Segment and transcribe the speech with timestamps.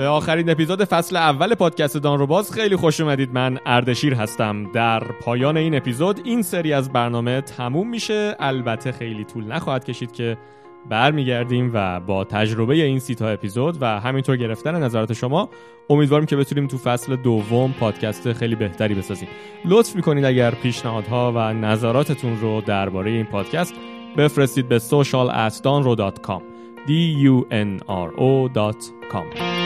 [0.00, 3.32] به آخرین اپیزود فصل اول پادکست دان رو باز خیلی خوش اومدید.
[3.32, 4.72] من اردشیر هستم.
[4.72, 8.36] در پایان این اپیزود این سری از برنامه تموم میشه.
[8.38, 10.38] البته خیلی طول نخواهد کشید که
[10.90, 15.48] برمیگردیم و با تجربه این سی تا اپیزود و همینطور گرفتن نظرات شما
[15.90, 19.28] امیدواریم که بتونیم تو فصل دوم پادکست خیلی بهتری بسازیم.
[19.64, 23.74] لطف می‌کنید اگر پیشنهادها و نظراتتون رو درباره این پادکست
[24.16, 26.42] بفرستید به social@danro.com
[26.86, 26.90] d
[27.24, 29.59] u n r o.com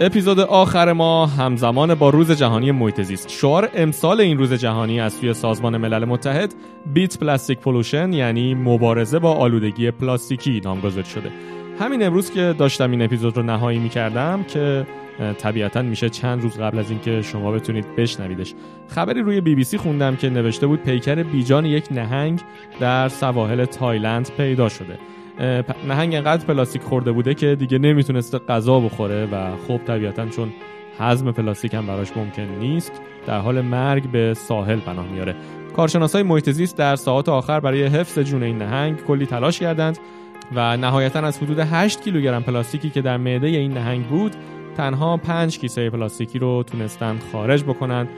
[0.00, 5.12] اپیزود آخر ما همزمان با روز جهانی محیط زیست شعار امسال این روز جهانی از
[5.12, 6.54] سوی سازمان ملل متحد
[6.86, 11.30] بیت پلاستیک پولوشن یعنی مبارزه با آلودگی پلاستیکی نامگذاری شده.
[11.80, 14.86] همین امروز که داشتم این اپیزود رو نهایی می کردم که
[15.38, 18.54] طبیعتا میشه چند روز قبل از اینکه شما بتونید بشنویدش.
[18.88, 22.40] خبری روی بی بی سی خوندم که نوشته بود پیکر بیجان یک نهنگ
[22.80, 24.98] در سواحل تایلند پیدا شده.
[25.88, 30.52] نهنگ انقدر پلاستیک خورده بوده که دیگه نمی‌تونسته غذا بخوره و خب طبیعتا چون
[30.98, 32.92] هضم پلاستیک هم براش ممکن نیست
[33.26, 35.34] در حال مرگ به ساحل پناه میاره.
[35.76, 39.98] کارشناسای محیط زیست در ساعات آخر برای حفظ جون این نهنگ کلی تلاش کردند
[40.54, 44.36] و نهایتا از حدود 8 کیلوگرم پلاستیکی که در معده این نهنگ بود
[44.76, 48.08] تنها 5 کیسه پلاستیکی رو تونستند خارج بکنند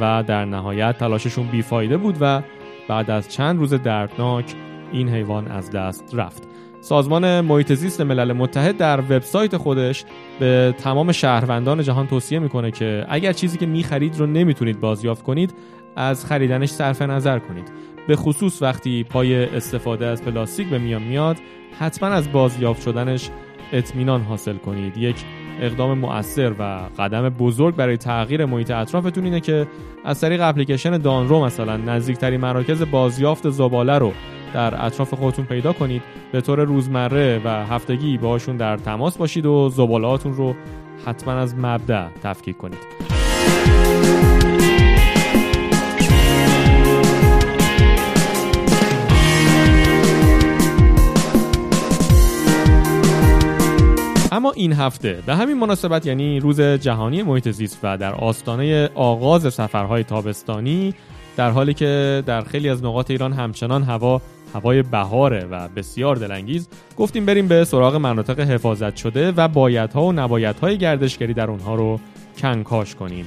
[0.00, 2.42] و در نهایت تلاششون بیفایده بود و
[2.88, 4.54] بعد از چند روز دردناک
[4.92, 6.48] این حیوان از دست رفت.
[6.86, 10.04] سازمان محیط زیست ملل متحد در وبسایت خودش
[10.40, 15.54] به تمام شهروندان جهان توصیه می‌کنه که اگر چیزی که می‌خرید رو نمی‌تونید بازیافت کنید
[15.96, 17.72] از خریدنش صرف نظر کنید.
[18.08, 21.36] به خصوص وقتی پای استفاده از پلاستیک به میان میاد
[21.78, 23.30] حتما از بازیافت شدنش
[23.72, 24.96] اطمینان حاصل کنید.
[24.96, 25.16] یک
[25.60, 29.66] اقدام مؤثر و قدم بزرگ برای تغییر محیط اطرافتون اینه که
[30.04, 34.12] از طریق اپلیکیشن دانرو مثلا نزدیکترین مراکز بازیافت زباله رو
[34.54, 36.02] در اطراف خودتون پیدا کنید.
[36.32, 40.54] به طور روزمره و هفتگی باشون در تماس باشید و زبالهاتون رو
[41.06, 43.06] حتما از مبدع تفکیک کنید.
[54.36, 59.54] اما این هفته به همین مناسبت یعنی روز جهانی محیط زیست و در آستانه آغاز
[59.54, 60.94] سفرهای تابستانی
[61.36, 64.22] در حالی که در خیلی از نقاط ایران همچنان هوا
[64.56, 70.12] هوای بهاره و بسیار دلانگیز گفتیم بریم به سراغ مناطق حفاظت شده و بایدها و
[70.12, 72.00] نبایدهای گردشگری در اونها رو
[72.38, 73.26] کنکاش کنیم.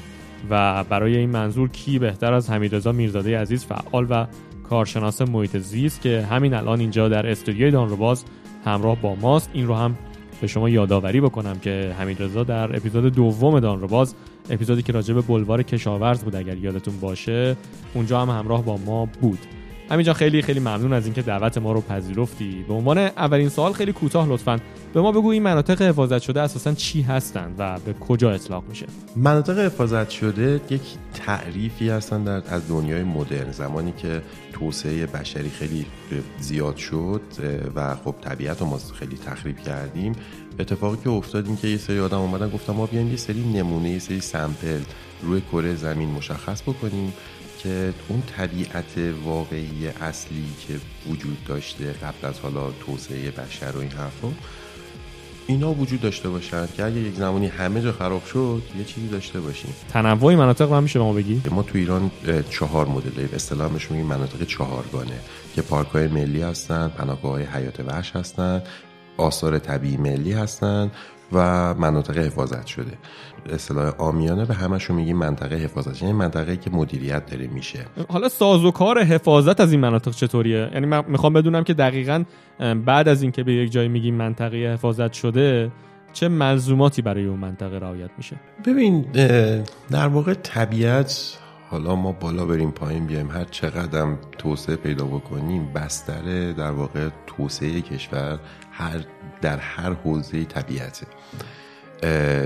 [0.50, 4.26] و برای این منظور کی بهتر از حمیدرضا میرزاده عزیز فعال و
[4.70, 8.26] کارشناس محیط زیست که همین الان اینجا در استودیوی باز
[8.66, 9.50] همراه با ماست.
[9.54, 9.98] این رو هم
[10.42, 14.16] به شما یادآوری بکنم که حمیدرضا در اپیزود دوم باز
[14.50, 17.58] اپیزودی که راجع به بلوار کشاورز بود اگر یادتون باشه
[17.94, 19.40] اونجا هم همراه با ما بود.
[19.92, 22.66] همینجا خیلی خیلی ممنون از اینکه دعوت ما رو پذیرفتی.
[22.68, 24.60] به عنوان اولین سوال خیلی کوتاه لطفا.
[24.94, 28.86] به ما بگو این مناطق حفاظت شده اساسا چی هستند و به کجا اطلاق میشه؟
[29.16, 30.82] مناطق حفاظت شده یک
[31.14, 33.52] تعریفی هستند در از دنیای مدرن.
[33.52, 34.22] زمانی که
[34.54, 35.86] توسعه بشری خیلی
[36.40, 37.22] زیاد شد
[37.76, 40.16] و خب طبیعت رو ما خیلی تخریب کردیم
[40.60, 43.90] اتفاقی که افتاد این که یه سری آدم اومدن گفتم ما بیایم یه سری نمونه
[43.90, 44.80] یه سری سمپل
[45.22, 47.14] روی کره زمین مشخص بکنیم.
[47.64, 50.74] که اون طبیعت واقعی اصلی که
[51.10, 54.32] وجود داشته قبل از حالا توسعه بشر و این حرفا
[55.48, 59.40] اینا وجود داشته باشن که اگه یک زمانی همه جا خراب شد یه چیزی داشته
[59.40, 59.74] باشیم.
[59.90, 62.12] تنوع مناطق هم میشه ما بگی؟ ما تو ایران
[62.50, 63.30] چهار مدل داریم.
[63.34, 65.20] اصطلاح میگیم مناطق چهارگانه
[65.56, 68.64] که پارک های ملی هستن پناهگاه های حیات وحش هستن
[69.18, 70.92] آثار طبیعی ملی هستن.
[71.34, 72.98] و مناطق حفاظت شده.
[73.50, 77.86] اصطلاح آمیانه به همشون میگیم منطقه حفاظت یعنی منطقه که مدیریت داره میشه.
[78.10, 82.24] حالا سازوکار حفاظت از این مناطق چطوریه؟ یعنی من می‌خوام بدونم که دقیقا
[82.86, 85.72] بعد از اینکه به یک جای میگیم منطقه حفاظت شده
[86.14, 88.36] چه ملزوماتی برای اون منطقه رعایت میشه؟
[88.66, 89.06] ببین
[89.92, 91.38] در واقع طبیعت
[91.70, 97.82] حالا ما بالا بریم پایین بیایم هر چقدر توسعه پیدا بکنیم بستر در واقع توسعه
[97.82, 98.40] کشور
[98.80, 99.06] هر
[99.42, 101.08] در هر حوزه طبیعته.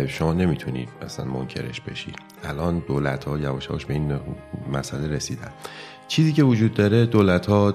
[0.07, 2.13] شما نمی‌تونید مثلا منکرش بشی.
[2.43, 4.19] الان دولت ها یواش یواش به این
[4.73, 5.51] مسئله رسیدن.
[6.07, 7.73] چیزی که وجود داره دولت ها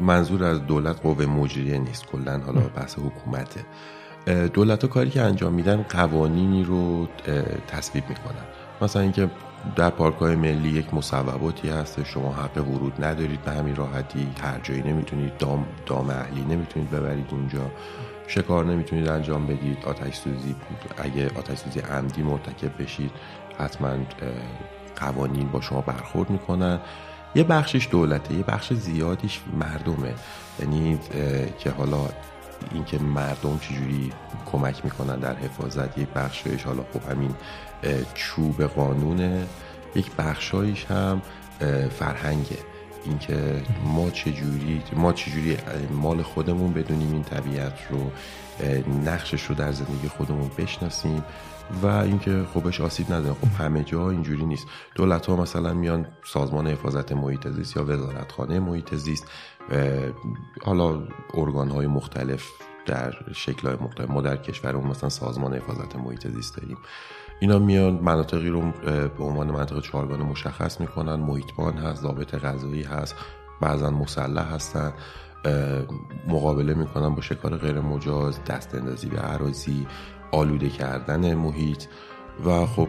[0.00, 2.06] منظور از دولت قوه مجریه نیست.
[2.06, 3.60] کلا حالا بحث حکومته.
[4.48, 7.08] دولت ها کاری که انجام میدن قوانینی رو
[7.68, 8.44] تصویب می‌کنن.
[8.82, 9.30] مثلا اینکه
[9.76, 14.60] در پارک های ملی یک مصوباتی هست شما حق ورود ندارید به همین راحتی هر
[14.62, 17.70] جایی نمی‌تونید دام, دام اهلی نمی‌تونید ببرید اونجا
[18.26, 20.56] شکار نمی‌تونید انجام بدید آتش سوزی
[20.98, 23.10] اگه آتش سوزی عمدی مرتکب بشید
[23.58, 23.96] حتما
[24.96, 26.80] قوانین با شما برخورد می‌کنن.
[27.34, 30.14] یه بخشش دولته یه بخش زیادیش مردمه.
[30.60, 30.98] یعنی
[31.58, 32.00] که حالا
[32.72, 34.12] اینکه مردم چجوری
[34.52, 37.34] کمک می‌کنن در حفاظت یک بخشش حالا خب همین
[38.14, 39.46] چوب قانونه
[39.94, 41.22] یک بخشایش هم
[41.98, 42.58] فرهنگه.
[43.04, 45.56] اینکه ما چجوری ما چجوری
[45.90, 48.10] مال خودمون بدونیم این طبیعت رو
[49.04, 51.24] نقشش رو در زندگی خودمون بشناسیم
[51.82, 53.34] و اینکه خبش آسیب نداره.
[53.34, 54.66] خب همه جا اینجوری نیست.
[54.94, 59.26] دولت ها مثلا میان سازمان حفاظت محیط زیست یا وزارتخانه محیط زیست
[60.62, 61.02] حالا
[61.34, 62.44] ارگان های مختلف
[62.86, 64.10] در شکل های مختلف.
[64.10, 66.78] ما در کشورمون مثلا سازمان حفاظت محیط زیست داریم.
[67.40, 68.60] اینا میان مناطقی رو
[69.18, 71.14] به عنوان مناطق چهارگانه مشخص می‌کنن.
[71.14, 73.14] محیطبان هست ضابط غذایی هست
[73.60, 74.92] بعضا مسلح هستن
[76.28, 79.86] مقابله می‌کنن با شکار غیر مجاز دست اندازی به عراضی
[80.32, 81.84] آلوده کردن محیط.
[82.44, 82.88] و خب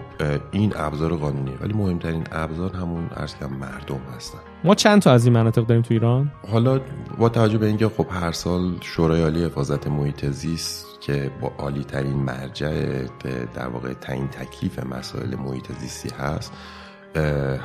[0.51, 4.39] این ابزار قانونی ولی مهمترین ابزار همون ارز مردم هستن.
[4.63, 6.81] ما چند تا از این مناطق داریم تو ایران؟ حالا
[7.17, 11.83] با توجه به اینکه خب هر سال شورای عالی حفاظت محیط زیست که با عالی
[11.83, 13.05] ترین مرجع
[13.53, 16.53] در واقع تعیین تکلیف مسائل محیط زیستی هست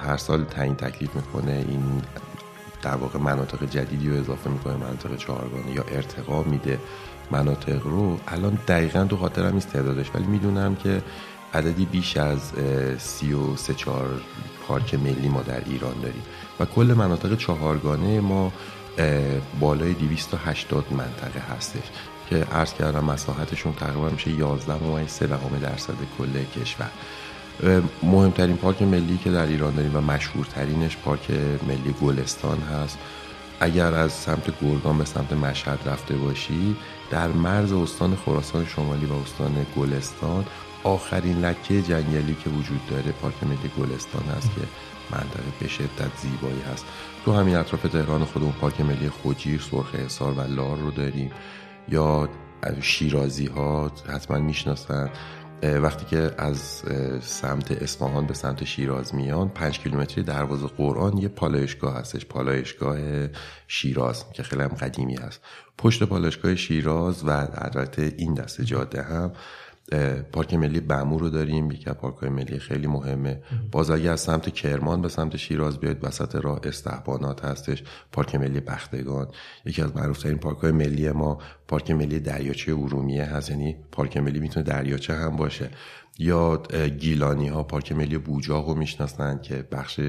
[0.07, 1.65] هر سال تعیین تکلیف می‌کنه.
[1.69, 2.03] این
[2.83, 6.79] در واقع مناطق جدیدی رو اضافه می‌کنه مناطق چهارگانه یا ارتقا میده
[7.31, 8.19] مناطق رو.
[8.29, 11.03] الان دقیقا تو خاطرم نیست تعدادش ولی می‌دونم که
[11.55, 12.53] عددی بیش از
[12.99, 14.21] سی و سه چهار
[14.69, 16.23] پارک ملی ما در ایران داریم.
[16.61, 18.53] و کل مناطق چهارگانه ما
[19.61, 21.85] بالای 280 منطقه هستش
[22.31, 25.27] که عرض کردم مساحتشون تقریبا میشه 11 ممیز 3
[25.63, 26.91] درصد کل کشور.
[28.03, 31.31] مهمترین پارک ملی که در ایران داریم و مشهورترینش پارک
[31.69, 32.99] ملی گلستان هست.
[33.61, 36.77] اگر از سمت گرگان به سمت مشهد رفته باشی
[37.11, 40.45] در مرز استان خراسان شمالی و استان گلستان
[40.85, 44.61] آخرین لکه جنگلی که وجود داره پارک ملی گلستان هست که
[45.11, 46.85] منطقه به شدت زیبایی هست.
[47.25, 51.31] تو همین اطراف تهران خودمون پارک ملی خوجیر سرخ حصار و لار رو داریم.
[51.89, 52.29] یا
[52.81, 55.11] شیرازی ها حتما می‌شناسن.
[55.63, 56.83] وقتی که از
[57.21, 62.99] سمت اصفهان به سمت شیراز میان پنج کیلومتری دروازه قرآن یه پالایشگاه هستش پالایشگاه
[63.69, 65.41] شیراز که خیلی هم قدیمی هست.
[65.79, 69.33] پشت پالایشگاه شیراز و البته این دست جاده هم
[70.33, 73.43] پارک ملی بمو رو داریم یکی از پارک ملی خیلی مهمه.
[73.73, 78.61] باز اگه از سمت کرمان به سمت شیراز بیاید وسط راه استحبانات هستش پارک ملی
[78.61, 79.29] بختگان.
[79.65, 84.67] یکی از معروفترین پارک ملی ما پارک ملی دریاچه ارومیه هست یعنی پارک ملی می‌تونه
[84.67, 85.71] دریاچه هم باشه.
[86.19, 86.63] یا
[86.99, 90.01] گیلانی ها پارک ملی بوجاق رو می‌شناسن که بخش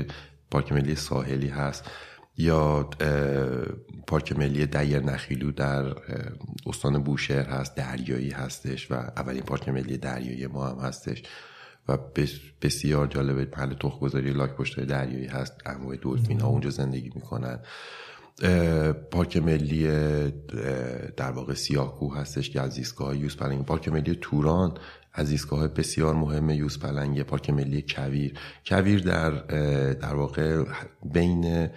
[0.52, 1.92] پارک ملی ساحلی هست.
[2.38, 2.90] یا
[4.08, 5.96] پارک ملی دیر نخیلو در
[6.66, 11.24] استان بوشهر هست دریایی هستش و اولین پارک ملی دریایی ما هم هستش
[11.88, 11.98] و
[12.62, 17.60] بسیار جالبه محل تخمگذاری لاک پشتای دریایی هست انواع دلفین ها اونجا زندگی می‌کنن.
[19.12, 19.88] پارک ملی
[21.18, 23.66] در واقع سیاکو هستش که از ایستگاه یوز پلنگ.
[23.66, 24.74] پارک ملی توران
[25.14, 27.22] از ایستگاه بسیار مهم یوز پلنگ.
[27.22, 28.34] پارک ملی کویر.
[28.66, 29.32] کویر در
[29.94, 30.64] در واقع
[31.14, 31.70] بین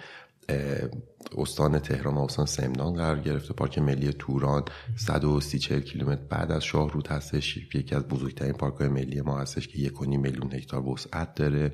[1.37, 3.53] استان تهران و استان سمنان قرار گرفته.
[3.53, 4.63] پارک ملی توران
[4.95, 7.57] 130 کیلومتر بعد از شاهرود هستش.
[7.73, 11.71] یکی از بزرگترین پارک های ملی ما هستش که یک میلیون هکتار وسعت داره.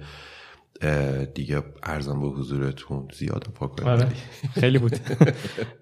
[1.33, 4.07] دیگه ارزان به حضورتون زیاد پارک آره.
[4.53, 4.97] خیلی بود.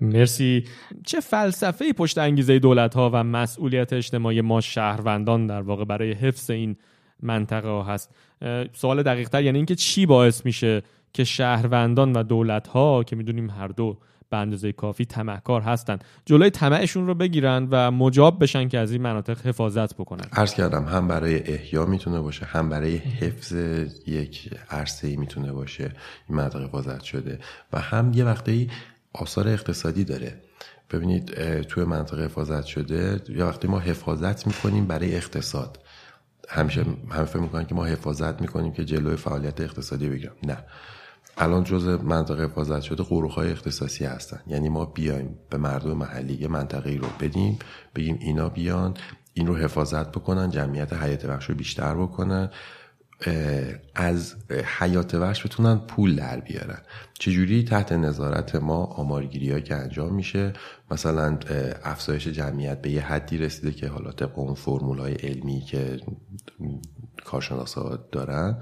[0.02, 0.64] مرسی.
[1.06, 6.50] چه فلسفه پشت انگیزه دولت ها و مسئولیت اجتماعی ما شهروندان در واقع برای حفظ
[6.50, 6.76] این
[7.20, 8.16] منطقه ها هست؟
[8.74, 10.84] سوال دقیق تر یعنی اینکه چی باعث میشه
[11.14, 13.98] که شهروندان و دولت ها که می‌دونیم هر دو
[14.30, 19.02] به اندازه کافی تمهکار هستن جلوی طمعشون رو بگیرن و مجاب بشن که از این
[19.02, 20.26] مناطق حفاظت بکنن.
[20.34, 23.54] عرض کردم هم برای احیا می‌تونه باشه هم برای حفظ
[24.08, 25.92] یک عرصه ای می‌تونه باشه
[26.30, 27.40] این مناطق حفاظت شده.
[27.74, 28.70] و هم یه وقتی
[29.14, 30.42] آثار اقتصادی داره.
[30.92, 35.80] ببینید توی منطقه حفاظت شده یا وقتی ما حفاظت می‌کنیم برای اقتصاد.
[36.50, 40.58] همیشه هم فکر می‌کنن که ما حفاظت می‌کنیم که جلوی فعالیت اقتصادی بگیرم نه.
[41.38, 44.40] الان جز منطقه حفاظت شده قروخ های اختصاصی هستن.
[44.48, 47.60] یعنی ما بیایم به مردم محلی یه منطقه رو بدیم
[47.96, 48.94] بگیم اینا بیان
[49.34, 52.50] این رو حفاظت بکنن جمعیت حیات وحش رو بیشتر بکنن
[53.96, 54.36] از
[54.80, 56.82] حیات وحش بتونن پول در بیارن.
[57.14, 60.54] چجوری؟ تحت نظارت ما آمارگیری که انجام میشه.
[60.92, 61.38] مثلا
[61.84, 66.00] افزایش جمعیت به یه حدی رسیده که حالا طبق اون فرمول های علمی که
[67.26, 68.62] کارشناسا دارن.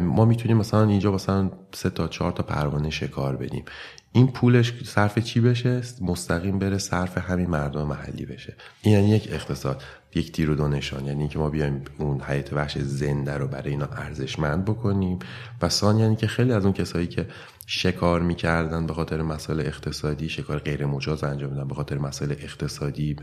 [0.00, 3.64] ما می‌تونیم مثلا اینجا مثلا سه تا چهار تا پروانه شکار بدیم.
[4.12, 8.56] این پولش صرف چی بشه؟ مستقیم بره صرف همین مردم محلی بشه.
[8.82, 9.82] این یعنی یک اقتصاد
[10.14, 11.04] یک تیر و دو نشان.
[11.06, 15.18] یعنی که ما بیایم اون حیات وحش زنده رو برای اینا ارزشمند بکنیم.
[15.62, 17.26] و سان یعنی که خیلی از اون کسایی که
[17.66, 23.16] شکار می‌کردن به خاطر مسائل اقتصادی شکار غیر مجاز انجام میدن به خاطر مسائل اقتصادی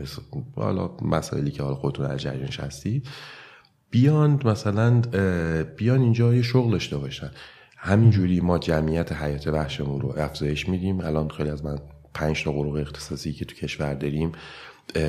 [0.56, 3.08] حالا مسائلی که حالا خودتون در جریانش هستید
[3.90, 5.00] بیان مثلا
[5.76, 7.30] بیان اینجا یه شغل داشته باشن.
[7.76, 11.00] همینجوری ما جمعیت حیات وحشمون رو افزایش میدیم.
[11.00, 11.78] الان خیلی از من
[12.14, 14.32] پنج تا قروق اختصاصی که تو کشور داریم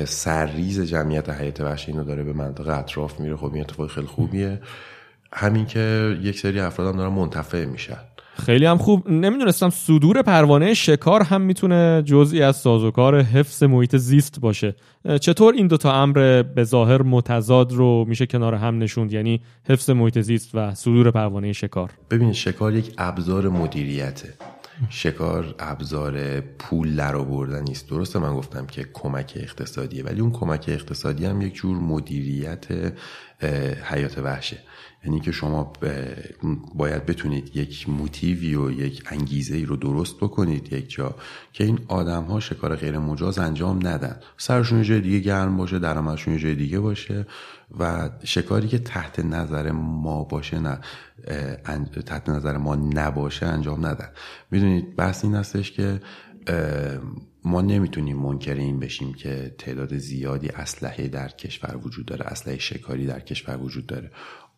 [0.04, 3.36] سرریز جمعیت حیات وحش اینو داره به منطقه اطراف میره.
[3.36, 4.60] خب این اتفاق خیلی خوبیه.
[5.32, 7.98] همین که یک سری افراد هم دارن منتفع میشن.
[8.40, 9.10] خیلی هم خوب.
[9.10, 14.74] نمی‌دونستم صدور پروانه شکار هم می‌تونه جزئی از سازوکار حفظ محیط زیست باشه.
[15.20, 20.18] چطور این دوتا امر به ظاهر متضاد رو میشه کنار هم نشوند؟ یعنی حفظ محیط
[20.18, 21.90] زیست و صدور پروانه شکار.
[22.10, 24.34] ببینید شکار یک ابزار مدیریته.
[24.88, 27.90] شکار ابزار پول در آوردن نیست.
[27.90, 32.64] درسته من گفتم که کمک اقتصادیه ولی اون کمک اقتصادی هم یک جور مدیریت
[33.90, 34.56] حیات وحشه.
[35.04, 35.72] یعنی که شما
[36.74, 41.14] باید بتونید یک موتیوی و یک انگیزه ای رو درست بکنید یک جا
[41.52, 44.20] که این آدم ها شکار غیر مجاز انجام ندن.
[44.36, 47.26] سرشون جای دیگه گرم باشه درآمدشون جای دیگه باشه
[47.78, 50.78] و شکاری که تحت نظر ما باشه نه
[52.06, 54.08] تحت نظر ما نباشه انجام ندن.
[54.50, 56.00] می‌دونید بحث این هستش که
[57.44, 63.06] ما نمی‌تونیم منکر این بشیم که تعداد زیادی اسلحه در کشور وجود داره اسلحه شکاری
[63.06, 64.10] در کشور وجود داره.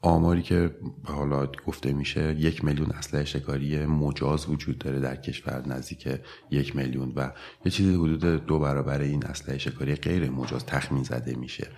[0.02, 0.71] آماری که
[1.04, 6.09] حالا گفته میشه یک میلیون اسلحه شکاری مجاز وجود داره در کشور نزدیک
[6.50, 7.30] یک میلیون و
[7.64, 11.68] یه چیزی حدود دو برابر این اسلحه شکاری غیر مجاز تخمین زده میشه.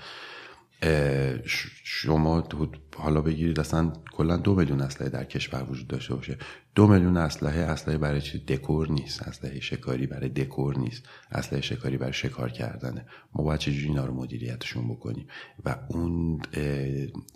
[1.85, 2.49] شما
[2.97, 6.39] حالا بگیرید اصلا کلا دو میلیون اسلحه در کشور وجود داشته باشه.
[6.75, 9.23] دو میلیون اسلحه اسلحه برای چی؟ دکور نیست.
[9.23, 11.09] اسلحه شکاری برای دکور نیست.
[11.33, 13.07] اسلحه شکاری برای شکار کردنه.
[13.35, 15.27] ما باید چجوری اینا رو مدیریتشون بکنیم؟
[15.65, 16.41] و اون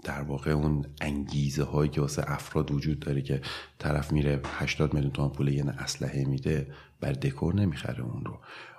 [0.05, 3.41] در واقع اون انگیزه هایی که واسه افراد وجود داره که
[3.79, 6.67] طرف میره 80 میلیون تومان پول یه اسلحه میده
[7.01, 8.39] بر دکور نمی‌خره اون رو.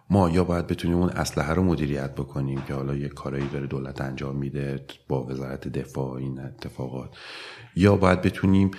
[0.09, 4.01] ما یا باید بتونیم اون اسلحه رو مدیریت بکنیم که حالا یه کارایی داره دولت
[4.01, 7.09] انجام میده با وزارت دفاع این اتفاقات
[7.75, 8.71] یا باید بتونیم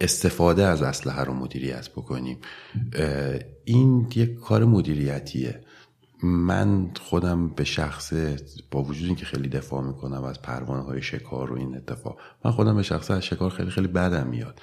[0.00, 2.38] استفاده از اسلحه رو مدیریت بکنیم.
[3.64, 5.60] این یک کار مدیریتیه.
[6.22, 8.12] من خودم به شخص
[8.70, 12.76] با وجود اینکه خیلی دفاع می‌کنم از پروانه های شکار و این اتفاق من خودم
[12.76, 14.60] به شخص از شکار خیلی خیلی بدم میاد.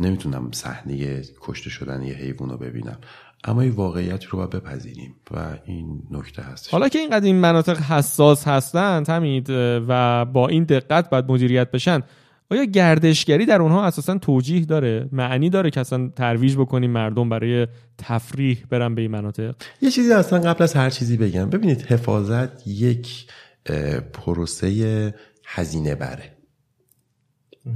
[0.00, 2.98] نمی‌تونم صحنه کشته شدن یه حیوان رو ببینم.
[3.44, 7.78] اما این واقعیت رو باید بپذیریم و این نکته هست حالا که اینقدر این مناطق
[7.78, 9.46] حساس هستند همید
[9.88, 12.02] و با این دقت باید مدیریت بشن
[12.50, 17.66] آیا گردشگری در اونها اساسا توجیه داره؟ معنی داره که اصلا ترویج بکنیم مردم برای
[17.98, 21.50] تفریح برن به این مناطق؟ یه چیزی اصلا قبل از هر چیزی بگم.
[21.50, 23.26] ببینید حفاظت یک
[24.12, 25.14] پروسه
[25.44, 26.36] هزینه بره.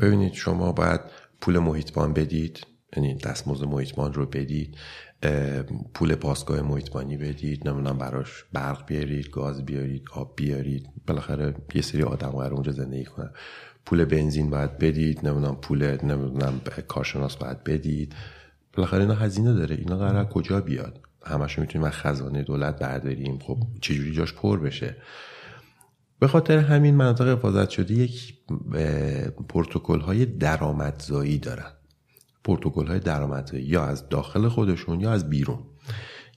[0.00, 1.00] ببینید شما باید
[1.40, 4.76] پول محیطبان بدید یعنی دستمزد محیطبان رو بدید.
[5.94, 10.86] پول پاسگاه محیطبانی بدید نمی‌دونم براش برق بیارید گاز بیارید آب بیارید.
[11.06, 13.30] بالاخره یه سری آدم قرار اونجا زندگی کنن.
[13.86, 18.14] پول بنزین باید بدید نمی‌دونم پول نمی‌دونم کارشناس باید بدید.
[18.72, 19.76] بالاخره اینا هزینه داره.
[19.76, 23.38] اینا قرار کجا بیاد؟ همش می‌تونیم از خزانه دولت برداریم.
[23.38, 24.96] خب چجوری جاش پر بشه؟
[26.18, 28.34] به خاطر همین مناطق حفاظت شده یک
[29.48, 31.72] پروتکل های درآمدزایی دارن.
[32.44, 35.58] پروتکل های درآمدزایی یا از داخل خودشون یا از بیرون.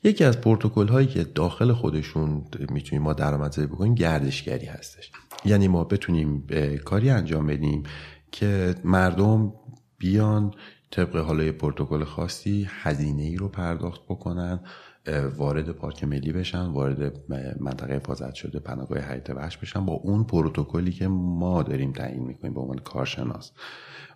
[0.04, 5.12] یکی از پروتکل هایی که داخل خودشون می‌تونیم ما درآمدزایی بکنیم گردشگری هستش.
[5.46, 6.48] یعنی ما بتونیم
[6.86, 7.84] کاری انجام بدیم
[8.32, 9.54] که مردم
[9.98, 10.54] بیان
[10.92, 14.60] طبق حالا پروتکل خاصی هزینه ای رو پرداخت بکنن
[15.38, 17.20] وارد پارک ملی بشن وارد
[17.60, 22.54] منطقه حفاظت شده پناهگاه حیات وحش بشن با اون پروتکلی که ما داریم تعیین می‌کنیم
[22.54, 23.52] به عنوان کارشناس.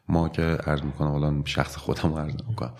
[0.09, 2.73] ما که عرض می‌کنم الان شخص خودم عرض می‌کنم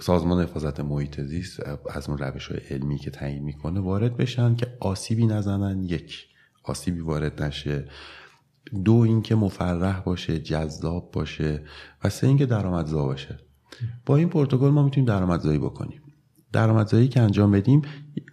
[0.00, 4.66] سازمان حفاظت محیط زیست از اون روش های علمی که تعیین می‌کنه وارد بشن که
[4.80, 5.82] آسیبی نزنن.
[5.82, 6.26] یک
[6.64, 7.88] آسیبی وارد نشه.
[8.84, 11.62] دو اینکه مفرح باشه جذاب باشه
[12.04, 13.38] و سه اینکه درآمدزا باشه.
[14.06, 16.00] با این پروتکل ما می‌تونیم درآمدزایی بکنیم.
[16.52, 17.82] درآمدزایی که انجام بدیم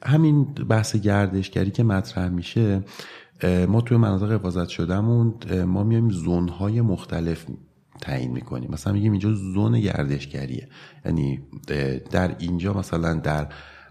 [0.04, 2.84] همین بحث گردشگری که مطرح میشه
[3.68, 5.34] ما توی مناطق حفاظت شدهمون
[5.64, 7.46] ما میایم زونهای مختلف
[8.02, 10.68] تعیین می‌کنیم مثلا میگیم اینجا زون گردشگریه.
[11.06, 11.42] یعنی
[12.12, 13.48] در اینجا مثلا در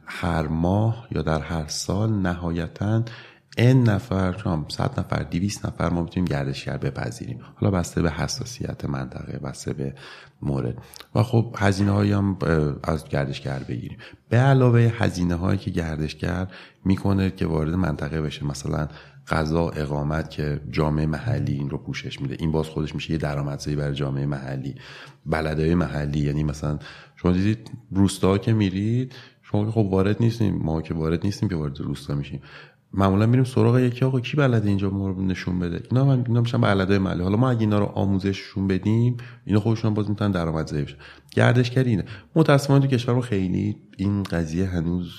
[0.07, 3.05] هر ماه یا در هر سال نهایتا
[3.59, 7.41] ان نفر هم 100 نفر 200 نفر ما می‌تونیم گردشگر بپذیریم.
[7.55, 9.95] حالا بسته به حساسیت منطقه بسته به
[10.43, 10.79] مورد.
[11.15, 12.39] و خب هزینه هایی هم
[12.83, 13.99] از گردشگر بگیریم.
[14.29, 16.47] به علاوه هزینه هایی که گردشگر
[16.85, 18.89] می‌کنه که وارد منطقه بشه مثلا
[19.31, 22.37] غذا اقامت که جامعه محلی این رو پوشش میده.
[22.39, 24.75] این باز خودش میشه یه درآمدزایی برای جامعه محلی.
[25.27, 26.79] بلدهای محلی یعنی مثلا
[27.17, 30.55] شما دیدید روستا که میرید شما که خب وارد نیستیم.
[30.55, 32.41] ما که وارد نیستیم که وارد روستا میشیم.
[32.93, 36.41] معمولا میریم سراغ یکی آقا کی بلده اینجا ما رو نشون بده؟ اینا من اینا
[36.41, 37.23] میشن بلده محلی.
[37.23, 40.97] حالا ما اگه اینا رو آموزششون بدیم اینا خودشون باز می‌تونن درآمدزایی بشن.
[41.31, 42.05] گردشگری اینه.
[42.35, 45.13] متاسفانه تو کشور خیلی این قضیه هنوز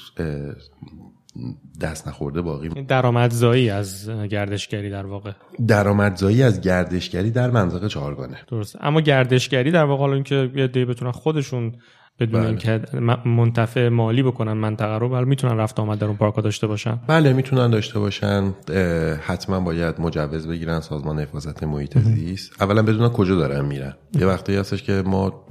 [1.82, 5.32] دست نخورده باقی درآمدزایی از گردشگری در واقع.
[5.68, 8.38] درآمدزایی از گردشگری در منطقه چهارگانه.
[8.48, 8.76] درست.
[8.82, 11.76] اما گردشگری در واقع حالا اینکه یه دی بتونن خودشون
[12.20, 12.50] بدون بله.
[12.50, 12.82] اینکه
[13.26, 17.00] منتفع مالی بکنن منطقه رو ولی می‌تونن رفت آمد در اون پارکا داشته باشن.
[17.08, 18.54] بله می‌تونن داشته باشن.
[19.22, 22.62] حتما باید مجوز بگیرن سازمان حفاظت محیط زیست.
[22.62, 23.94] اولا بدونن کجا دارن میرن.
[24.20, 25.46] یه وقتی هستش که ما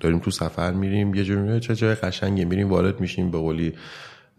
[0.00, 3.72] داریم تو سفر میریم یه جوری چه جای قشنگی میریم وارد میشیم به قولی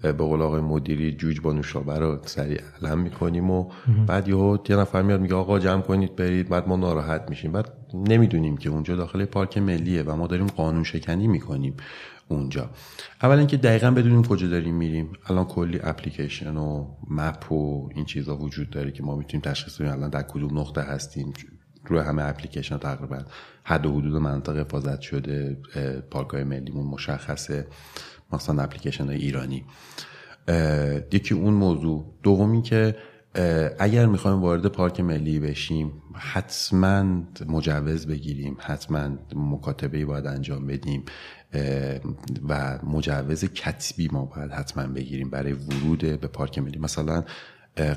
[0.02, 3.72] به قول آقای مدیری جوج با نوشابه رو سریع علم می‌کنیم و
[4.08, 6.50] بعد یهو یه نفر میاد میگه آقا جمع کنید برید.
[6.50, 7.52] بعد ما ناراحت میشیم.
[7.52, 11.74] بعد نمی‌دونیم که اونجا داخل پارک ملیه و ما داریم قانون شکنی می‌کنیم
[12.28, 12.70] اونجا.
[13.22, 15.14] اولا اینکه دقیقا بدونیم کجا داریم میریم.
[15.30, 19.92] الان کلی اپلیکیشن و مپ و این چیزا وجود داره که ما می‌تونیم تشخیص بدیم.
[19.92, 21.34] الان در کدوم نقطه هستیم.
[21.86, 23.20] روی همه اپلیکیشن تقریبا
[23.64, 25.58] حد و حدود منطقه حفاظت شده
[26.12, 27.68] پارک های ملیمون مشخصه.
[28.34, 29.66] مثلا اپلیکیشن های ایرانی.
[31.12, 32.06] یکی اون موضوع.
[32.24, 32.96] دومی که
[33.80, 41.04] اگر می‌خوایم وارد پارک ملی بشیم حتما مجوز بگیریم حتما مکاتبه باید انجام بدیم
[42.50, 46.80] و مجوز کتبی ما باید حتما بگیریم برای ورود به پارک ملی.
[46.80, 47.24] مثلا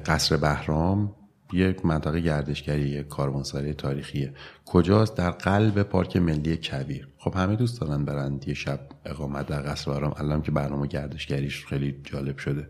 [0.06, 1.14] قصر بهرام
[1.52, 4.32] یک منطقه گردشگری کاروانسرای تاریخیه.
[4.66, 7.08] کجاست؟ در قلب پارک ملی کویر.
[7.22, 11.66] خب همه دوست دارن برند یه شب اقامت در قصر بهرام الان که برنامه گردشگریش
[11.66, 12.68] خیلی جالب شده.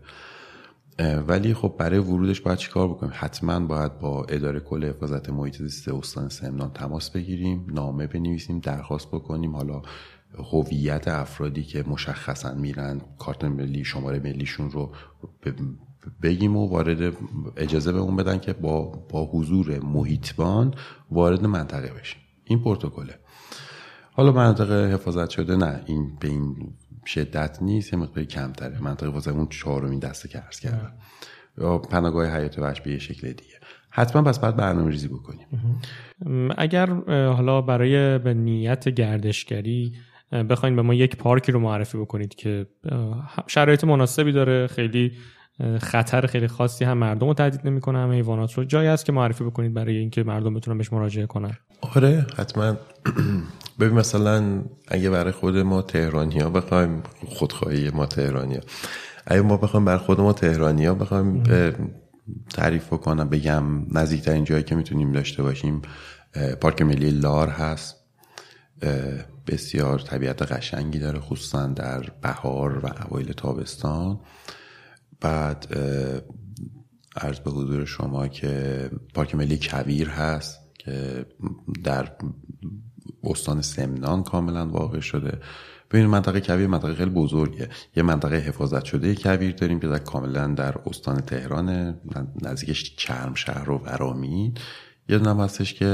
[1.27, 5.89] ولی خب برای ورودش باید چیکار بکنیم؟ حتما باید با اداره کل حفاظت محیط زیست
[5.89, 9.55] استان سمنان تماس بگیریم نامه بنویسیم درخواست بکنیم.
[9.55, 9.81] حالا
[10.51, 14.95] هویت افرادی که مشخصا میرن کارت ملی شماره ملیشون رو
[16.23, 17.13] بگیم و وارد
[17.57, 20.73] اجازه به اون بدن که با, با حضور محیطبان
[21.11, 22.21] وارد منطقه بشیم.
[22.45, 23.19] این پروتکله.
[24.11, 26.55] حالا منطقه حفاظت شده نه این به این
[27.05, 28.83] شدت نیست یه مقداری کمتره.
[28.83, 30.91] منطقه حفاظت اون چهارمین دسته که عرض کردم.
[31.57, 33.55] یا پناهگاه حیات وحش به یه شکل دیگه.
[33.89, 35.47] حتما پس باید برنامه ریزی بکنیم
[36.57, 39.93] اگر حالا برای به نیت گردشگری
[40.49, 42.65] بخواین به ما یک پارکی رو معرفی بکنید که
[43.47, 45.11] شرایط مناسبی داره خیلی
[45.81, 48.63] خطر خیلی خاصی هم مردم رو تهدید نمی‌کنه همه حیوانات رو.
[48.63, 51.57] جایی هست که معرفی بکنید برای اینکه مردم بتونن بهش مراجعه کنن.
[51.95, 52.75] آره حتما.
[53.81, 58.61] ببین مثلا اگه برای خود ما تهرانی ها بخوایم خودخواهی ما تهرانی ها
[59.27, 61.43] اگه ما بخوایم برای خود ما تهرانی ها بخوایم
[62.53, 63.63] تعریف بکنم بگم
[63.97, 65.81] نزدیکترین جایی که می‌تونیم داشته باشیم
[66.61, 67.95] پارک ملی لار هست.
[69.47, 74.19] بسیار طبیعت قشنگی داره خصوصا در بهار و اوایل تابستان.
[75.21, 75.77] بعد
[77.15, 81.25] عرض به حضور شما که پارک ملی کویر هست که
[81.83, 82.11] در
[83.23, 85.39] استان سمنان کاملا واقع شده.
[85.91, 87.69] ببین منطقه کویر منطقه خیلی بزرگه.
[87.95, 91.95] یه منطقه حفاظت شده کویر داریم که در کاملا در استان تهران
[92.41, 94.53] نزدیکش چرم شهر و ورامین
[95.09, 95.85] یه دونه هستش که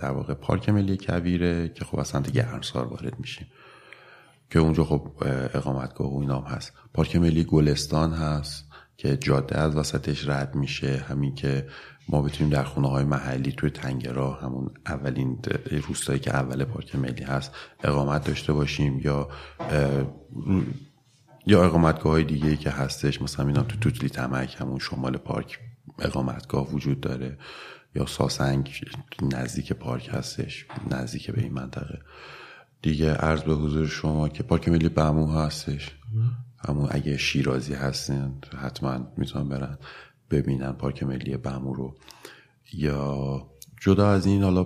[0.00, 3.46] در واقع پارک ملی کویره که خب از سمت گرمسار وارد میشیم
[4.50, 5.08] که اونجا خب
[5.54, 6.72] اقامتگاه و اینام هست.
[6.94, 8.67] پارک ملی گلستان هست.
[8.98, 11.68] که جاده از وسطش رد میشه همین که
[12.08, 15.38] ما بتونیم در خونه های محلی توی تنگرا همون اولین
[15.88, 17.52] روستایی که اول پارک ملی هست
[17.84, 19.28] اقامت داشته باشیم یا
[21.46, 25.58] یا اقامتگاه های دیگه که هستش مثلا اینا تو توتلی تمک همون شمال پارک
[25.98, 27.38] اقامتگاه وجود داره
[27.94, 28.70] یا ساسنگ
[29.22, 31.98] نزدیک پارک هستش نزدیک به این منطقه.
[32.82, 35.90] دیگه عرض به حضور شما که پارک ملی بمو هستش.
[36.58, 39.78] همون اگه شیرازی هستین حتما می‌تونن برن
[40.30, 41.94] ببینن پارک ملی بمو رو.
[42.72, 43.46] یا
[43.80, 44.64] جدا از این حالا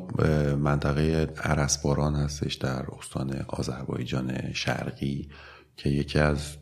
[0.57, 5.29] منطقه عرسباران هستش در استان آذربایجان شرقی
[5.77, 6.57] که یکی از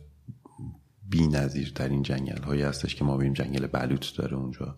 [1.09, 4.75] بی نظیر ترین جنگل هایی هستش که ما بیم جنگل بلوط داره اونجا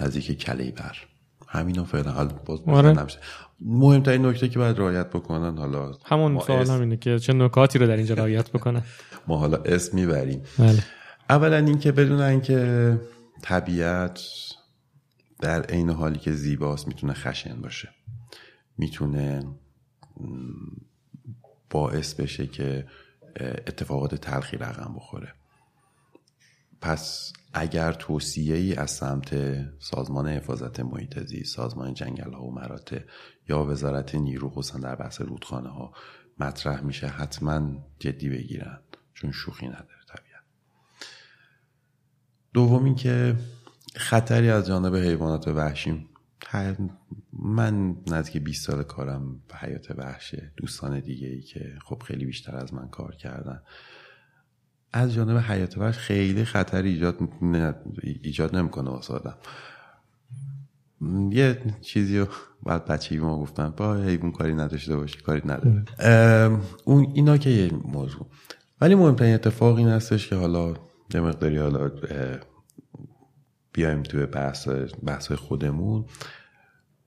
[0.00, 0.96] نزدیک کلیبر.
[1.48, 3.06] همینو فعلا حال باز آره.
[3.64, 7.96] مهمترین نکته که باید رعایت بکنن حالا همون سوال همینه که چه نکاتی رو در
[7.96, 8.82] اینجا رعایت بکنن؟
[9.28, 10.42] ما حالا اسم می‌بریم.
[10.58, 10.84] بله.
[11.30, 13.00] اولا اینکه بدونن که
[13.42, 14.20] طبیعت
[15.40, 17.88] در عین حالی که زیباست می‌تونه خشن باشه.
[18.78, 19.42] می‌تونه
[21.70, 22.86] باعث بشه که
[23.40, 25.34] اتفاقات تلخی رقم بخوره.
[26.80, 29.34] پس اگر توصیه ای از سمت
[29.78, 33.00] سازمان حفاظت محیط زیست سازمان جنگل ها و مراتع
[33.48, 35.92] یا وزارت نیرو خصوصا در بحث رودخانه ها
[36.40, 38.78] مطرح میشه حتما جدی بگیرن
[39.14, 40.44] چون شوخی نداره طبیعت
[42.52, 43.36] دوم که
[43.96, 46.08] خطری از جانب حیوانات وحشی
[47.32, 52.56] من نزدیک 20 سال کارم به حیات وحشه دوستان دیگه ای که خب خیلی بیشتر
[52.56, 53.62] از من کار کردن.
[54.96, 57.18] از جانب حیات وحش خیلی خطری ایجاد
[58.22, 59.34] ایجاد نمی‌کنه واسه آدم.
[61.30, 62.26] یه چیزی رو
[62.62, 63.70] بعد بچگی ما گفتن.
[63.70, 65.84] با حیوان کاری نداشته باشی کاری نداره
[66.84, 68.26] اون اینا که یه موضوع.
[68.80, 70.74] ولی مهمترین اتفاق این هستش که حالا
[71.14, 71.90] یه مقداری حالا
[73.72, 74.68] بیایم توی بحث
[75.04, 76.04] بحث خودمون.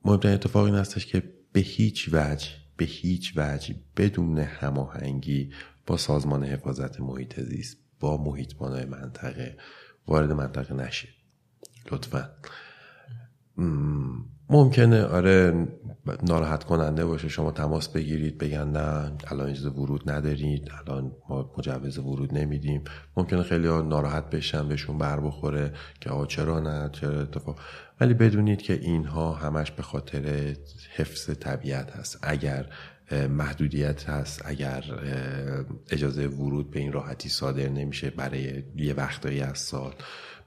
[0.06, 2.48] مهمترین اتفاق این هستش که به هیچ وجه
[2.78, 5.50] به هیچ وجه بدون هماهنگی
[5.88, 9.58] با سازمان حفاظت محیط زیست با محیطبانای منطقه
[10.08, 11.10] وارد منطقه نشید.
[11.92, 12.30] لطفا.
[14.50, 15.68] ممکنه آره
[16.24, 21.98] ناراحت کننده باشه شما تماس بگیرید بگن نه الان اجازه ورود ندارید الان ما مجوز
[21.98, 22.84] ورود نمیدیم.
[23.18, 27.60] ممکنه خیلی ناراحت بشن بهشون بر بخوره که آقا چرا نه چرا اتفاق.
[28.02, 30.56] ولی بدونید که اینها همش به خاطر
[30.96, 32.20] حفظ طبیعت هست.
[32.22, 32.70] اگر
[33.12, 34.84] محدودیت هست اگر
[35.90, 39.94] اجازه ورود به این راحتی صادر نمیشه برای یه وقتایی از سال.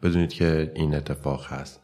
[0.03, 1.81] بدونید که این اتفاق هست.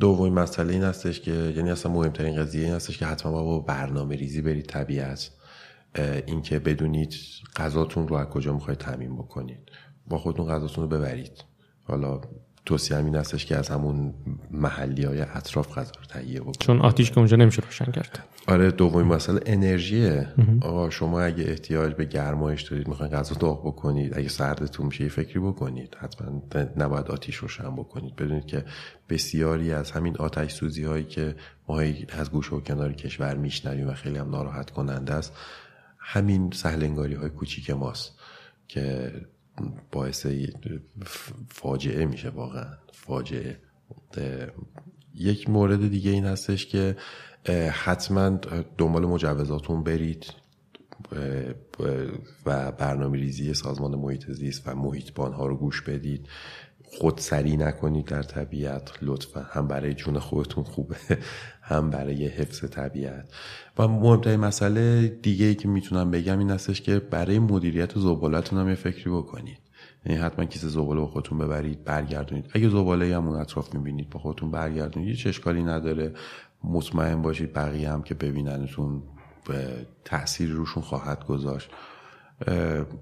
[0.00, 4.16] دومین مسئله این هستش که یعنی اصلا مهمترین قضیه این هستش که حتما با برنامه
[4.16, 5.30] ریزی برید طبیعت.
[6.26, 7.14] اینکه بدونید
[7.56, 9.70] غذاتون رو از کجا می‌خواید تعمین بکنید.
[10.06, 11.44] با خودتون غذاتون رو ببرید.
[11.84, 12.20] حالا
[12.64, 14.14] توصیه همین هستش که از همون
[14.50, 18.24] محلی های اطراف غذا رو تهیه بکنید چون آتیش که اونجا نمیشه روشن کرد.
[18.46, 20.28] آره دومین مسئله انرژیه
[20.60, 25.40] آقا شما اگه احتیاج به گرمایش دارید می‌خواین غذا داغ بکنید اگه سردتون میشه فکری
[25.40, 25.96] بکنید.
[26.00, 26.42] حتما
[26.76, 28.16] نباید آتیش روشن بکنید.
[28.16, 28.64] بدونید که
[29.08, 31.36] بسیاری از همین آتش سوزی هایی که
[31.68, 35.32] ما از گوش و کنار کشور میشنویم و خیلی هم ناراحت کننده است
[35.98, 38.12] همین سهلنگاری های کوچیک ماست
[38.68, 39.12] که
[39.92, 40.26] باعث
[41.48, 42.66] فاجعه میشه واقعا.
[42.92, 43.60] فاجعه.
[45.14, 46.96] یک مورد دیگه این هستش که
[47.72, 48.28] حتما
[48.78, 50.26] دنبال مجوزاتون برید
[52.46, 56.28] و برنامه ریزی سازمان محیط زیست و محیطبان ها رو گوش بدید.
[56.98, 59.46] خود سری نکنید در طبیعت لطفا.
[59.50, 60.96] هم برای جون خودتون خوبه
[61.62, 63.28] هم برای حفظ طبیعت.
[63.78, 68.68] و مهمترین مسئله دیگه ای که می‌تونم بگم این هستش که برای مدیریت زبالتون هم
[68.68, 69.58] یه فکری بکنید.
[70.06, 72.50] یعنی حتما کیسه زباله با خودتون ببرید برگردونید.
[72.52, 75.08] اگه زباله هم اون اطراف می‌بینید با خودتون برگردونید.
[75.08, 76.14] هیچ اشکالی نداره.
[76.64, 79.02] مطمئن باشید بقیه هم که ببیننتون
[80.04, 81.70] تاثیر روشون خواهد گذاشت.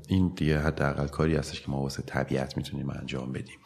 [0.08, 3.58] این دیگه حداقل کاری هستش که ما واسه طبیعت می‌تونیم انجام بدیم.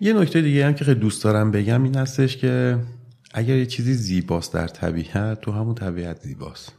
[0.00, 2.78] یه نکته دیگه هم که خیلی دوست دارم بگم این هستش که
[3.34, 6.72] اگر یه چیزی زیباست در طبیعت تو همون طبیعت زیباست.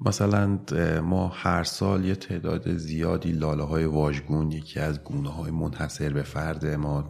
[0.00, 0.58] مثلا
[1.02, 6.22] ما هر سال یه تعداد زیادی لاله های واژگون یکی از گونه های منحصر به
[6.22, 7.08] فرد ما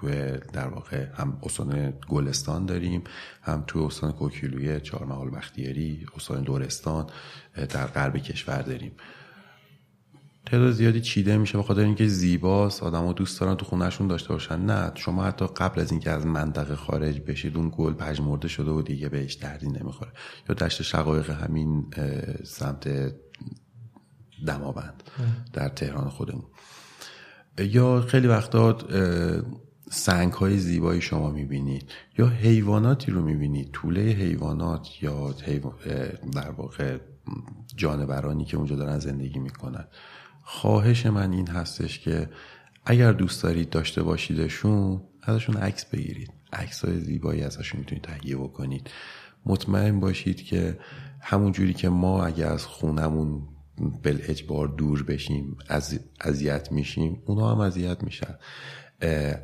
[0.00, 3.04] توی در واقع هم استان گلستان داریم
[3.42, 7.06] هم توی استان کوکیلویه چهارمحال بختیاری استان دورستان
[7.54, 8.92] در غرب کشور داریم.
[10.46, 14.60] تعداد زیادی چیده میشه به خاطر اینکه زیباست آدما دوست دارن تو خونهشون داشته باشن.
[14.60, 18.82] نه شما حتی قبل از اینکه از منطقه خارج بشید اون گل پژمرده شده و
[18.82, 20.10] دیگه بهش دردی نمی‌خوره.
[20.48, 21.86] یا دشت شقایق همین
[22.44, 22.88] سمت
[24.46, 25.02] دماوند
[25.52, 26.44] در تهران خودمون.
[27.58, 28.78] یا خیلی وقتا
[29.92, 35.34] سنگ های زیبایی شما می‌بینید یا حیواناتی رو می‌بینید؟ طوله حیوانات یا
[36.34, 36.98] در واقع
[37.76, 39.84] جانورانی که اونجا دارن زندگی می‌کنن.
[40.42, 42.30] خواهش من این هستش که
[42.84, 46.32] اگر دوست دارید داشته باشیدشون ازشون عکس بگیرید.
[46.52, 48.90] عکس های زیبایی ازشون می‌تونید تهیه بکنید.
[49.46, 50.78] مطمئن باشید که
[51.20, 53.42] همون جوری که ما اگر از خونمون
[54.02, 58.34] بل اجبار دور بشیم از اذیت میشیم اونا هم اذیت میشن.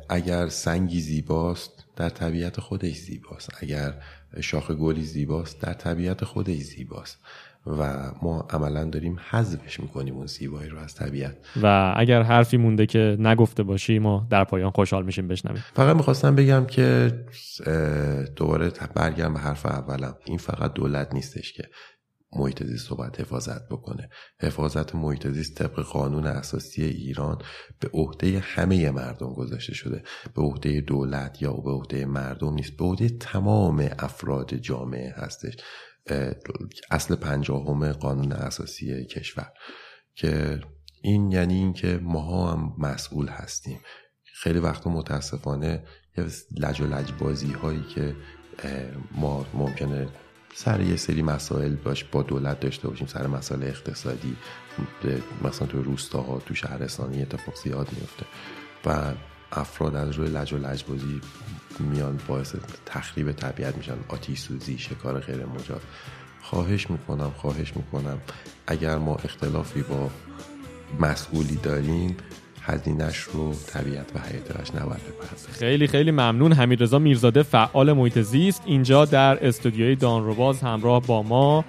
[0.09, 3.49] اگر سنگی زیباست در طبیعت خودش زیباست.
[3.61, 3.93] اگر
[4.41, 7.19] شاخ گلی زیباست در طبیعت خودش زیباست.
[7.65, 11.35] و ما عملا داریم حذفش می‌کنیم اون زیبایی رو از طبیعت.
[11.61, 15.63] و اگر حرفی مونده که نگفته باشی ما در پایان خوشحال میشیم بشنویم.
[15.73, 17.11] فقط می‌خواستم بگم که
[18.35, 20.15] دوباره برگردم به حرف اولم.
[20.25, 21.63] این فقط دولت نیستش که
[22.35, 24.09] محیط زیست رو باید حفاظت بکنه.
[24.41, 27.41] حفاظت محیط زیست طبق قانون اساسی ایران
[27.79, 30.03] به عهده همه مردم گذاشته شده.
[30.35, 35.53] به عهده دولت یا به عهده مردم نیست به عهده تمام افراد جامعه هستش.
[36.91, 39.51] اصل پنجاهم قانون اساسی کشور.
[40.15, 40.59] که
[41.01, 43.79] این یعنی اینکه ماها هم مسئول هستیم.
[44.23, 45.83] خیلی وقتا متاسفانه
[46.17, 46.25] یه
[46.57, 48.15] لج و لج بازی هایی که
[49.11, 50.07] ما ممکنه
[50.55, 54.35] سر یه سری مسائل باش با دولت داشته باشیم سر مسائل اقتصادی
[55.43, 58.25] مثلا تو روستاها تو شهرستانی اتفاق زیاد میفته
[58.85, 59.13] و
[59.51, 61.21] افراد از روی لج و لجبازی
[61.79, 62.55] میان باعث
[62.85, 65.81] تخریب طبیعت میشن آتیش سوزی شکار غیر مجاز.
[66.41, 68.17] خواهش می‌کنم خواهش می‌کنم.
[68.67, 70.09] اگر ما اختلافی با
[70.99, 72.17] مسئولی داریم
[72.67, 75.01] هزینش رو طبیعت و حیاتش نباید
[75.51, 76.53] خیلی خیلی ممنون.
[76.53, 81.65] حمیدرضا میرزاده فعال محیط زیست اینجا در استودیوی دانروباز همراه با ما.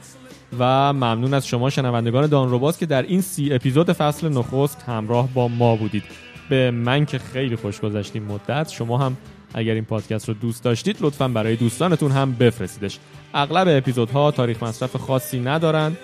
[0.59, 5.49] و ممنون از شما شنوندگان دانروباز که در این سی اپیزود فصل نخست همراه با
[5.49, 6.03] ما بودید.
[6.49, 8.69] به من که خیلی خوش گذشتیم مدت.
[8.69, 9.17] شما هم
[9.55, 12.99] اگر این پادکست رو دوست داشتید لطفا برای دوستانتون هم بفرستیدش.
[13.35, 15.97] اغلب اپیزودها تاریخ مصرف خاصی ندارن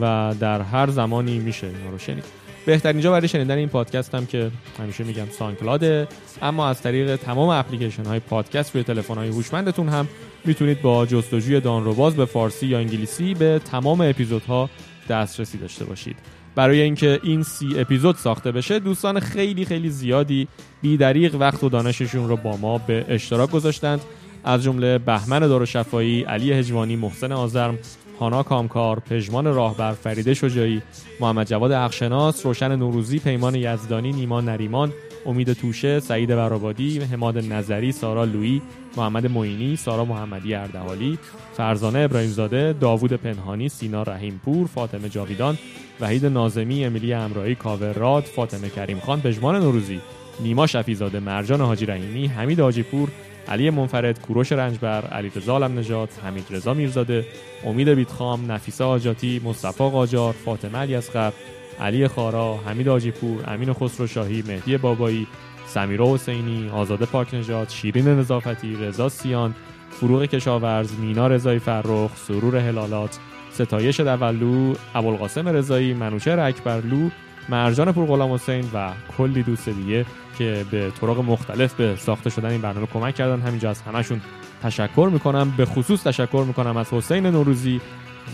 [0.00, 2.41] و در هر زمانی میشه اینا رو شنید.
[2.66, 6.08] بهترین جا برای شنیدن این پادکست هم که همیشه میگم سانکلاده
[6.42, 10.08] اما از طریق تمام اپلیکیشن های پادکست روی تلفن های هوشمندتون هم
[10.44, 14.70] می‌تونید با جستجوی دانروباز به فارسی یا انگلیسی به تمام اپیزودها
[15.08, 16.16] دسترسی داشته باشید.
[16.54, 20.48] برای اینکه این سی اپیزود ساخته بشه دوستان خیلی خیلی زیادی
[20.82, 24.00] بیدریق وقت و دانششون رو با ما به اشتراک گذاشتند.
[24.44, 27.78] از جمله بهمن دارشفایی، علی هجوانی، محسن آزرم،
[28.20, 30.82] هانا کامکار، پژمان راهبر، فریده شجایی،
[31.20, 34.92] محمد جواد اخشناس، روشن نوروزی، پیمان یزدانی، نیما نریمان،
[35.26, 38.62] امید توشه، سعید برابادی، حماد نظری، سارا لویی،
[38.96, 41.18] محمد معینی، سارا محمدی اردهالی،
[41.56, 45.58] فرزانه ابراهیمزاده، داوود پنهانی، سینا رحیمپور، فاطمه جاویدان،
[46.00, 50.00] وحید نازمی، امیلی امرایی، کاوراد، فاطمه کریم خان، پژمان نوروزی،
[50.40, 53.08] نیما شفیزاده، مرجان حاجی رحیمی، حمید حاجیپور،
[53.48, 57.26] علی منفرد، کوروش رنجبر، علی رضا نجات، حمید رضا میرزاده،
[57.64, 61.32] امید بیتخام، نفیسه آجاتی، مصطفی قاجار، فاطمه علی اصغر،
[61.80, 65.26] علی خارا، حمید آجیپور، امین خسرو شاهی، مهدی بابایی،
[65.66, 69.54] سمیرا حسینی، آزاده پاک نجات، شیرین نظافتی، رضا سیان،
[69.90, 73.18] فروغ کشاورز، مینا رضایی فرخ، سرور هلالات،
[73.52, 77.10] ستایش دولو، ابوالقاسم رضایی، منوچهر اکبرلو،
[77.48, 80.06] مرجان پور غلام حسین و کلی دوست دیگه
[80.38, 83.40] که به طرق مختلف به ساخته شدن این برنامه کمک کردن.
[83.40, 84.20] همینجا از همشون
[84.62, 85.52] تشکر می‌کنم.
[85.56, 87.80] به خصوص تشکر می‌کنم از حسین نوروزی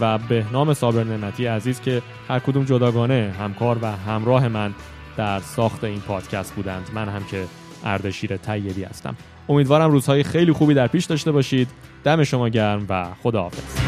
[0.00, 4.74] و به نام صابر نعمتی عزیز که هر کدوم جداگانه همکار و همراه من
[5.16, 6.90] در ساخت این پادکست بودند.
[6.94, 7.44] من هم که
[7.84, 9.16] اردشیر طیبی هستم.
[9.48, 11.68] امیدوارم روزهای خیلی خوبی در پیش داشته باشید.
[12.04, 13.78] دم شما گرم و خداحافظ.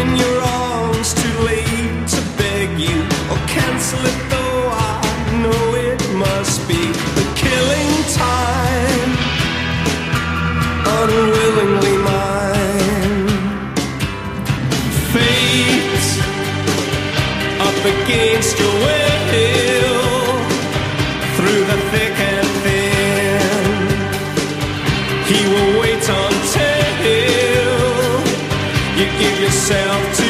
[0.00, 2.98] In your arms, too late to beg you
[3.30, 5.00] or cancel it though I
[5.42, 6.82] know it must be
[7.18, 7.92] the killing
[8.24, 9.10] time,
[11.02, 13.28] unwillingly mine.
[15.12, 16.08] Fate
[17.68, 18.79] up against your
[29.60, 30.29] yourself to.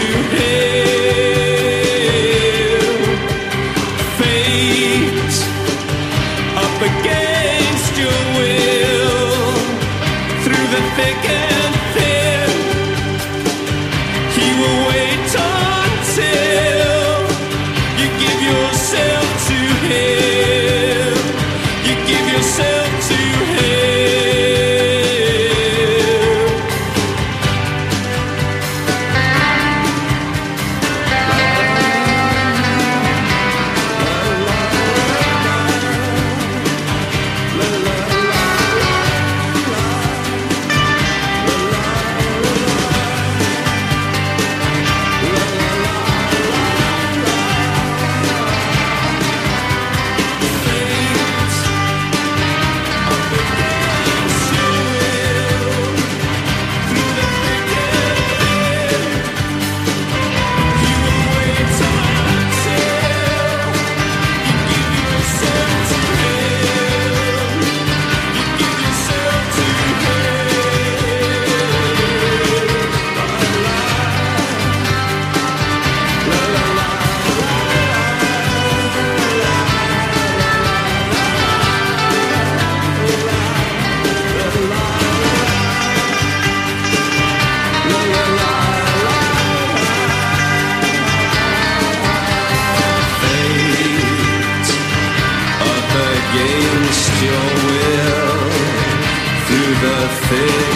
[100.30, 100.69] hacer.